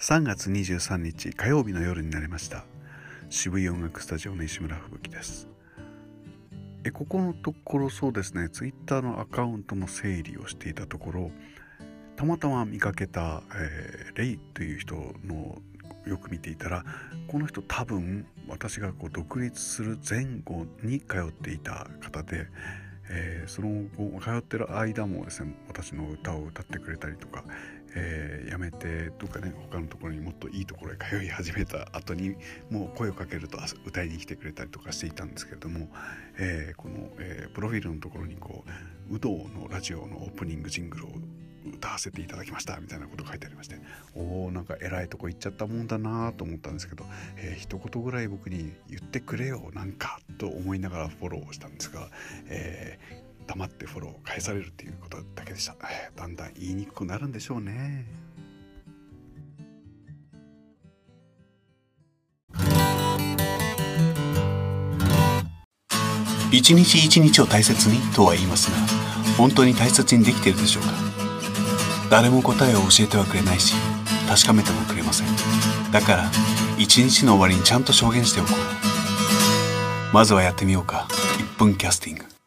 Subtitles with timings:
[0.00, 2.64] 3月23日火曜日の夜になりました。
[3.30, 5.48] 渋い音楽スタジオの石村吹雪です。
[6.84, 8.48] えここのところそうですね。
[8.48, 11.30] ツイッターのアカウントの整理をしていたところ
[12.14, 14.94] たまたま見かけた、えー、レイという人
[15.24, 15.60] の
[16.06, 16.84] よく見ていたら
[17.26, 22.46] この人多分私がこう独立する前後に通っていた方で、
[23.10, 27.44] えー、その後通ってる間もですね私の歌を歌ってくれたりとか、
[27.94, 32.36] えー、やめてとかね他のところにもっといいところへ通い始めた後に
[32.70, 35.88] もう声をかけると歌いに来てくれたりとかしていたんですけれども、
[36.38, 41.08] えー、この、え、プロフィールのところにこう有働のラジオのオープニングジングルを
[41.74, 43.76] 歌わせていただきましたみたいなこと書いてありまして
[44.14, 47.04] おおんか偉いとこ行っちゃったもんだなと思ったんですけど、
[47.36, 52.08] えー、一言ぐらい僕に言ってくれよなんかと思いながらフォローをしたんですが、
[52.48, 58.06] えー、黙ってフォロー返されるっていうことだけでした、えー、だんだん言いにくくなるんでしょうね。
[66.50, 68.76] 一日一日を大切にとは言いますが
[69.36, 71.27] 本当に大切にできているでしょうか？
[72.10, 73.74] 誰も答えを教えてはくれないし
[74.28, 75.26] 確かめてもくれません。
[75.90, 76.30] だから
[76.78, 80.14] 一日の終わりにちゃんと証言しておこう。
[80.14, 81.06] まずはやってみようか。
[81.56, 82.37] 1分キャスティング。